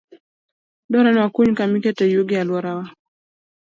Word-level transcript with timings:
Dwarore 0.89 1.11
ni 1.13 1.19
wakuny 1.23 1.53
kama 1.57 1.73
iketie 1.79 2.05
yugi 2.13 2.35
e 2.35 2.39
alworawa. 2.41 2.85